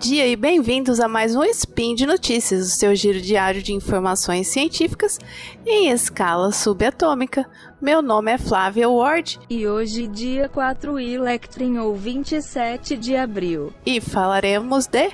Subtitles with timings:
[0.00, 4.48] dia e bem-vindos a mais um Spin de Notícias, o seu giro diário de informações
[4.48, 5.18] científicas
[5.66, 7.46] em escala subatômica.
[7.78, 14.00] Meu nome é Flávia Ward e hoje, dia 4 Electrin ou 27 de abril, e
[14.00, 15.10] falaremos de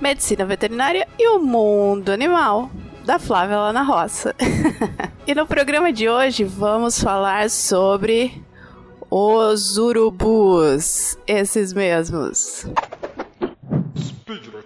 [0.00, 2.68] medicina veterinária e o mundo animal
[3.04, 4.34] da Flávia lá na roça.
[5.24, 8.42] e no programa de hoje vamos falar sobre
[9.08, 12.66] os urubus, esses mesmos.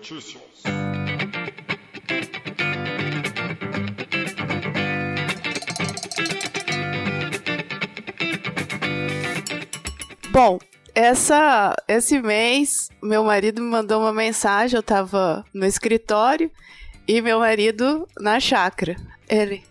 [0.00, 0.42] Notícias.
[10.30, 10.58] Bom,
[10.94, 14.74] essa, esse mês, meu marido me mandou uma mensagem.
[14.74, 16.50] Eu tava no escritório
[17.06, 18.96] e meu marido na chácara.
[19.28, 19.62] Ele,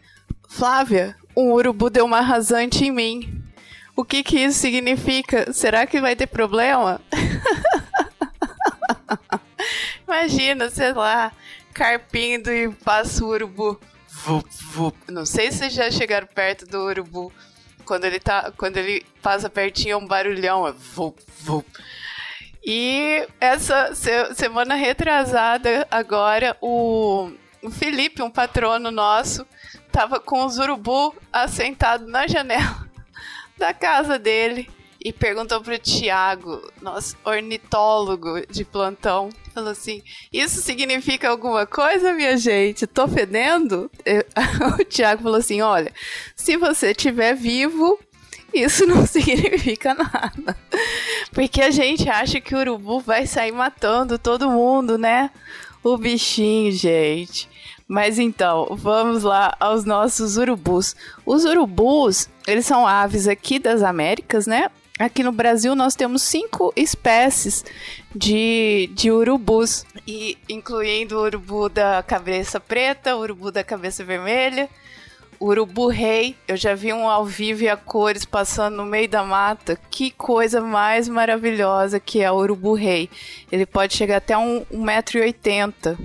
[0.47, 3.43] Flávia, um urubu deu uma rasante em mim.
[3.95, 5.51] O que que isso significa?
[5.51, 7.01] Será que vai ter problema?
[10.19, 11.31] Imagina, sei lá,
[11.73, 13.79] carpindo e passa o urubu.
[14.09, 14.97] Vup, vup.
[15.07, 17.31] Não sei se já chegaram perto do urubu.
[17.85, 20.67] Quando ele, tá, quando ele passa pertinho é um barulhão.
[20.67, 21.65] É vup, vup.
[22.61, 27.31] E essa se semana retrasada, agora, o,
[27.63, 29.47] o Felipe, um patrono nosso,
[29.89, 32.89] tava com os urubu assentado na janela
[33.57, 34.69] da casa dele
[35.03, 39.29] e perguntou pro Tiago, nosso ornitólogo de plantão,
[39.59, 42.87] falou assim: Isso significa alguma coisa, minha gente?
[42.87, 43.91] Tô fedendo?
[44.05, 44.25] Eu,
[44.79, 45.93] o Tiago falou assim: Olha,
[46.35, 47.99] se você estiver vivo,
[48.53, 50.57] isso não significa nada.
[51.31, 55.29] Porque a gente acha que o urubu vai sair matando todo mundo, né?
[55.83, 57.47] O bichinho, gente.
[57.87, 60.95] Mas então, vamos lá aos nossos urubus.
[61.25, 64.69] Os urubus, eles são aves aqui das Américas, né?
[64.99, 67.63] Aqui no Brasil nós temos cinco espécies
[68.13, 74.67] de, de urubus, e incluindo o urubu da cabeça preta, o urubu da cabeça vermelha,
[75.39, 76.35] urubu rei.
[76.45, 79.79] Eu já vi um ao vivo e a cores passando no meio da mata.
[79.89, 83.09] Que coisa mais maravilhosa que é o urubu rei.
[83.49, 85.97] Ele pode chegar até 1,80m.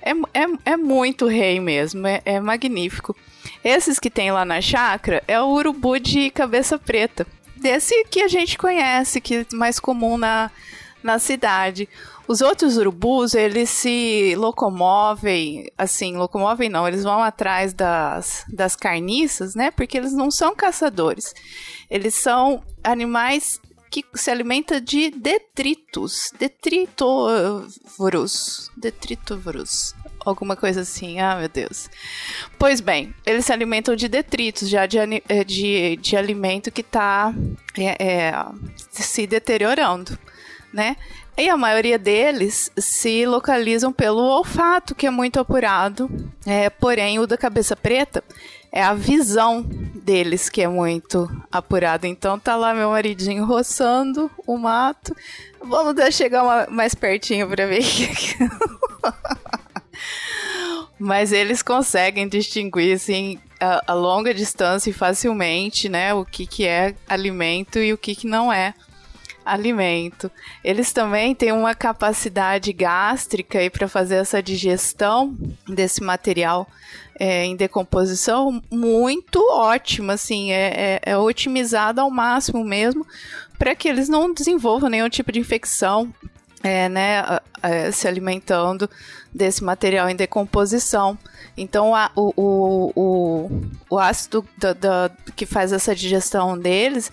[0.00, 3.14] É, é, é muito rei mesmo, é, é magnífico.
[3.62, 7.26] Esses que tem lá na chácara é o urubu de cabeça preta
[7.62, 10.50] desse que a gente conhece, que é mais comum na,
[11.02, 11.88] na cidade.
[12.28, 19.54] Os outros urubus, eles se locomovem, assim, locomovem não, eles vão atrás das, das carniças,
[19.54, 19.70] né?
[19.70, 21.34] Porque eles não são caçadores.
[21.90, 23.58] Eles são animais
[23.90, 29.94] que se alimentam de detritos, detritívoros, detritívoros
[30.24, 31.20] alguma coisa assim.
[31.20, 31.88] Ah, meu Deus.
[32.58, 37.34] Pois bem, eles se alimentam de detritos, já de, eh, de, de alimento que está
[37.78, 38.44] é, é,
[38.90, 40.18] se deteriorando,
[40.72, 40.96] né?
[41.36, 46.10] E a maioria deles se localizam pelo olfato, que é muito apurado.
[46.44, 48.22] É, porém, o da cabeça preta
[48.70, 52.06] é a visão deles que é muito apurada.
[52.06, 55.14] Então tá lá meu maridinho roçando o mato.
[55.62, 57.82] Vamos chegar mais pertinho para ver.
[61.02, 66.64] Mas eles conseguem distinguir, assim, a, a, longa distância e facilmente, né, o que, que
[66.64, 68.72] é alimento e o que, que não é
[69.44, 70.30] alimento.
[70.62, 75.36] Eles também têm uma capacidade gástrica para fazer essa digestão
[75.68, 76.68] desse material
[77.18, 83.04] é, em decomposição muito ótima, assim, é, é, é otimizada ao máximo mesmo
[83.58, 86.14] para que eles não desenvolvam nenhum tipo de infecção
[86.62, 88.88] é, né, é, se alimentando
[89.32, 91.18] desse material em decomposição.
[91.56, 97.10] Então, a, o, o, o, o, ácido da, da, que faz essa digestão deles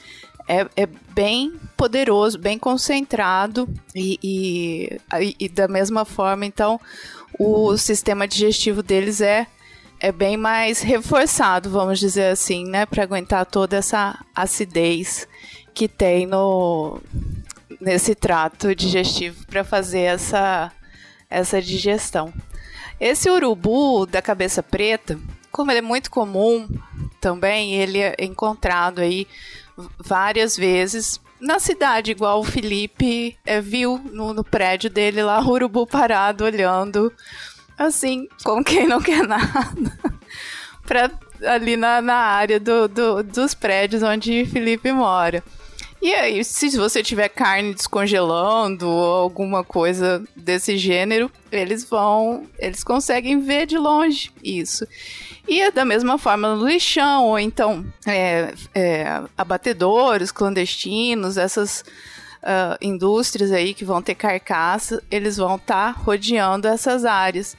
[0.47, 6.79] é, é bem poderoso, bem concentrado e, e, e, da mesma forma, então,
[7.37, 9.45] o sistema digestivo deles é,
[9.99, 15.27] é bem mais reforçado, vamos dizer assim, né, para aguentar toda essa acidez
[15.73, 16.99] que tem no
[17.79, 20.71] nesse trato digestivo para fazer essa,
[21.29, 22.33] essa digestão.
[22.99, 25.17] Esse urubu da cabeça preta,
[25.51, 26.67] como ele é muito comum
[27.21, 29.25] também, ele é encontrado aí
[29.99, 35.49] várias vezes na cidade, igual o Felipe é, viu no, no prédio dele lá, o
[35.49, 37.13] urubu parado olhando,
[37.77, 39.97] assim, como quem não quer nada,
[40.85, 41.09] pra,
[41.45, 45.41] ali na, na área do, do, dos prédios onde Felipe mora.
[46.01, 52.83] E aí, se você tiver carne descongelando ou alguma coisa desse gênero, eles vão, eles
[52.85, 54.87] conseguem ver de longe isso.
[55.45, 61.83] E é da mesma forma no lixão, ou então é, é, abatedores clandestinos, essas
[62.43, 67.57] uh, indústrias aí que vão ter carcaça, eles vão estar tá rodeando essas áreas.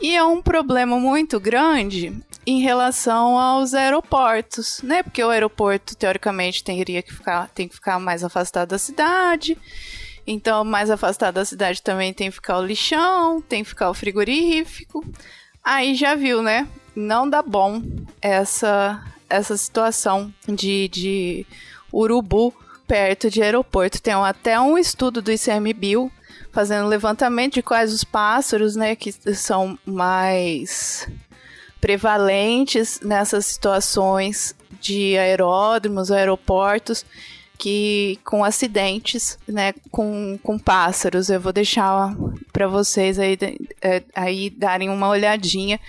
[0.00, 2.12] E é um problema muito grande
[2.46, 5.02] em relação aos aeroportos, né?
[5.02, 9.56] Porque o aeroporto, teoricamente, teria que ficar, tem que ficar mais afastado da cidade.
[10.26, 13.94] Então, mais afastado da cidade também tem que ficar o lixão, tem que ficar o
[13.94, 15.04] frigorífico.
[15.62, 16.68] Aí já viu, né?
[16.94, 17.82] Não dá bom
[18.20, 21.46] essa, essa situação de, de
[21.92, 22.52] urubu
[22.86, 24.02] perto de aeroporto.
[24.02, 26.10] Tem até um estudo do ICMBio
[26.52, 31.08] fazendo levantamento de quais os pássaros, né, que são mais
[31.82, 37.04] prevalentes nessas situações de aeródromos, aeroportos,
[37.58, 41.28] que com acidentes, né, com, com pássaros.
[41.28, 42.14] Eu vou deixar
[42.52, 43.36] para vocês aí,
[43.82, 45.80] é, aí darem uma olhadinha,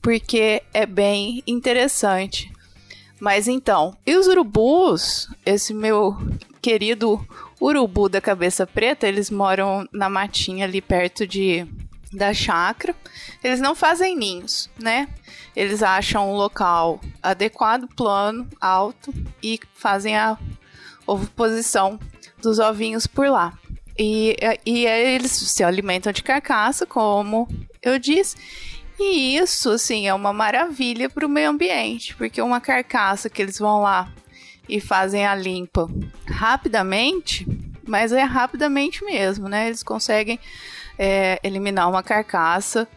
[0.00, 2.50] porque é bem interessante.
[3.20, 5.28] Mas então, e os urubus?
[5.44, 6.16] Esse meu
[6.62, 7.24] querido
[7.60, 11.66] urubu da cabeça preta, eles moram na matinha ali perto de
[12.12, 12.94] da chácara.
[13.42, 15.08] Eles não fazem ninhos, né?
[15.54, 19.12] Eles acham um local adequado, plano, alto
[19.42, 20.38] e fazem a
[21.06, 21.98] oviposição
[22.40, 23.52] dos ovinhos por lá.
[23.98, 27.48] E, e eles se alimentam de carcaça, como
[27.82, 28.36] eu disse.
[28.98, 33.58] E isso, assim, é uma maravilha para o meio ambiente, porque uma carcaça que eles
[33.58, 34.12] vão lá
[34.68, 35.88] e fazem a limpa
[36.26, 37.46] rapidamente,
[37.86, 39.66] mas é rapidamente mesmo, né?
[39.66, 40.38] Eles conseguem
[40.98, 42.88] é, eliminar uma carcaça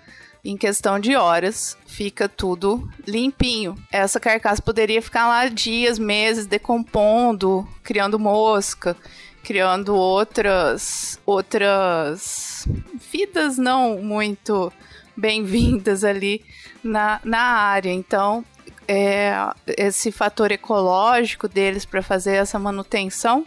[0.43, 3.75] em questão de horas, fica tudo limpinho.
[3.91, 8.95] Essa carcaça poderia ficar lá dias, meses, decompondo, criando mosca,
[9.43, 12.67] criando outras outras
[13.11, 14.71] vidas não muito
[15.17, 16.43] bem-vindas ali
[16.83, 17.91] na, na área.
[17.91, 18.45] Então,
[18.87, 19.33] é,
[19.65, 23.43] esse fator ecológico deles para fazer essa manutenção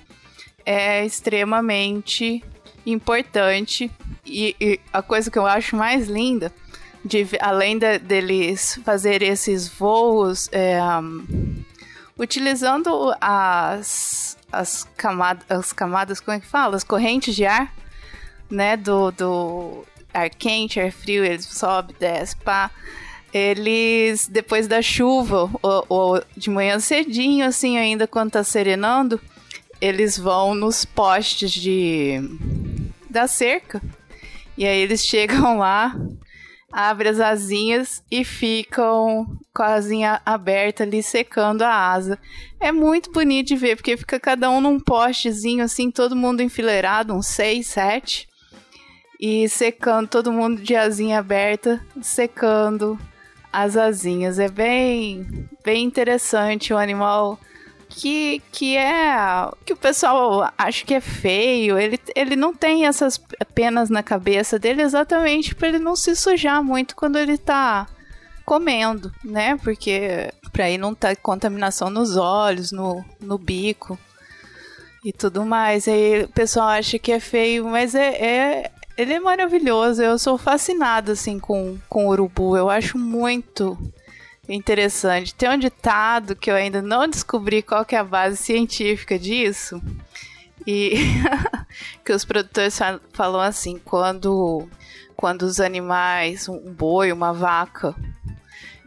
[0.66, 2.42] é extremamente
[2.84, 3.90] importante.
[4.28, 6.52] E, e, a coisa que eu acho mais linda
[7.04, 11.64] de, além de, deles fazer esses voos é, um,
[12.18, 16.76] utilizando as, as, camadas, as camadas, como é que fala?
[16.76, 17.72] As correntes de ar,
[18.50, 18.76] né?
[18.76, 22.70] Do, do ar quente, ar frio, eles sobe, desce, pá.
[23.32, 29.20] Eles, depois da chuva, ou, ou de manhã cedinho, assim, ainda quando tá serenando,
[29.80, 32.20] eles vão nos postes de
[33.08, 33.82] da cerca.
[34.58, 35.94] E aí eles chegam lá,
[36.72, 39.24] abre as asinhas e ficam
[39.54, 42.18] com a asinha aberta ali secando a asa.
[42.58, 47.14] É muito bonito de ver, porque fica cada um num postezinho assim, todo mundo enfileirado,
[47.14, 48.26] uns seis, sete.
[49.20, 52.98] E secando, todo mundo de asinha aberta, secando
[53.52, 54.40] as asinhas.
[54.40, 57.38] É bem, bem interessante o animal
[57.88, 59.16] que, que é
[59.64, 61.78] que o pessoal acha que é feio.
[61.78, 63.20] Ele, ele não tem essas
[63.54, 67.86] penas na cabeça dele exatamente para ele não se sujar muito quando ele tá
[68.44, 69.56] comendo, né?
[69.62, 73.98] Porque para aí não tá contaminação nos olhos, no, no bico
[75.04, 75.88] e tudo mais.
[75.88, 80.02] Aí o pessoal acha que é feio, mas é, é ele é maravilhoso.
[80.02, 82.56] Eu sou fascinada assim com, com urubu.
[82.56, 83.78] Eu acho muito
[84.48, 85.34] interessante.
[85.34, 89.80] Tem um ditado que eu ainda não descobri qual que é a base científica disso.
[90.66, 90.94] E
[92.04, 92.78] que os produtores
[93.12, 94.68] falam assim, quando
[95.16, 97.94] quando os animais, um boi, uma vaca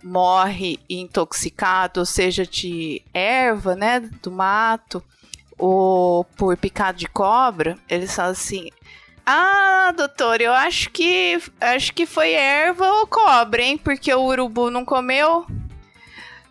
[0.03, 5.03] morre intoxicado, ou seja, de erva, né, do mato,
[5.58, 8.70] ou por picado de cobra, eles falam assim:
[9.25, 13.78] "Ah, doutor, eu acho que acho que foi erva ou cobra, hein?
[13.78, 15.46] Porque o urubu não comeu".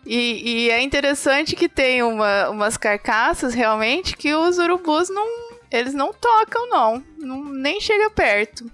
[0.05, 5.51] E, e, é interessante que tem uma, umas carcaças realmente que os urubus não.
[5.69, 7.03] Eles não tocam, não.
[7.17, 8.69] não nem chega perto.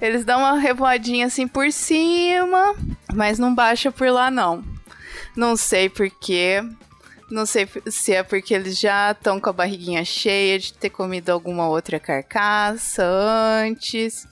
[0.00, 2.74] Eles dão uma revoadinha assim por cima,
[3.12, 4.64] mas não baixa por lá, não.
[5.36, 6.62] Não sei porquê.
[7.30, 11.30] Não sei se é porque eles já estão com a barriguinha cheia de ter comido
[11.30, 14.26] alguma outra carcaça antes.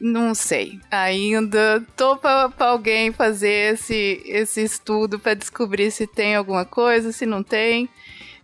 [0.00, 0.80] Não sei.
[0.90, 7.24] Ainda tô pra alguém fazer esse, esse estudo para descobrir se tem alguma coisa, se
[7.24, 7.88] não tem.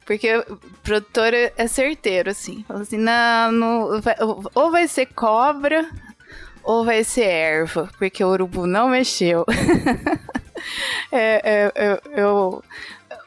[0.04, 2.64] Porque o produtor é certeiro, assim.
[2.66, 4.16] Fala assim, não, não vai,
[4.54, 5.88] ou vai ser cobra
[6.64, 9.44] ou vai ser erva, porque o urubu não mexeu.
[11.12, 12.64] é, é, eu,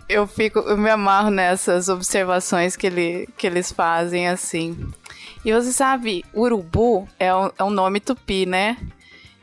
[0.09, 4.77] eu, fico, eu me amarro nessas observações que, ele, que eles fazem, assim.
[5.43, 8.77] E você sabe, urubu é um, é um nome tupi, né?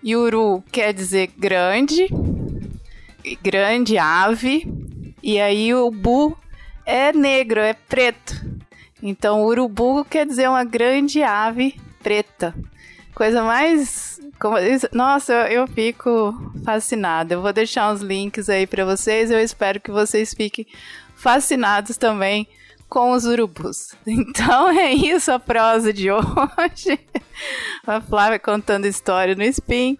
[0.02, 2.08] E uru quer dizer grande,
[3.42, 4.66] grande ave.
[5.22, 6.36] E aí o bu
[6.84, 8.34] é negro, é preto.
[9.02, 12.54] Então, urubu quer dizer uma grande ave preta.
[13.14, 14.13] Coisa mais.
[14.92, 17.34] Nossa, eu fico fascinada.
[17.34, 19.30] Eu vou deixar uns links aí para vocês.
[19.30, 20.66] Eu espero que vocês fiquem
[21.14, 22.46] fascinados também
[22.88, 23.94] com os urubus.
[24.06, 27.00] Então é isso a prosa de hoje.
[27.86, 29.98] A Flávia contando história no Spin.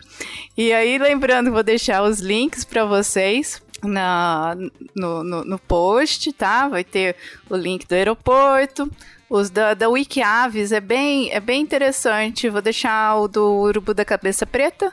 [0.56, 4.56] E aí, lembrando, vou deixar os links para vocês na,
[4.94, 6.68] no, no, no, post, tá?
[6.68, 7.16] Vai ter
[7.48, 8.90] o link do aeroporto.
[9.28, 12.48] Os da, da Wikiaves é bem, é bem interessante.
[12.48, 14.92] Vou deixar o do urubu da cabeça preta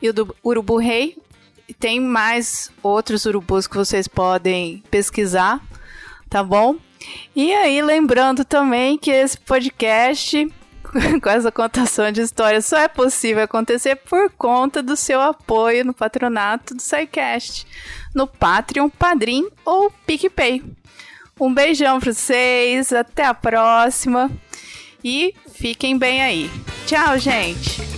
[0.00, 1.16] e o do urubu rei.
[1.78, 5.60] Tem mais outros urubus que vocês podem pesquisar,
[6.28, 6.76] tá bom?
[7.36, 10.50] E aí, lembrando também que esse podcast
[11.22, 15.94] com essa contação de história só é possível acontecer por conta do seu apoio no
[15.94, 17.66] patronato do SciCast,
[18.14, 20.62] no Patreon, Padrim ou PicPay.
[21.40, 24.30] Um beijão para vocês, até a próxima
[25.04, 26.50] e fiquem bem aí.
[26.86, 27.97] Tchau, gente!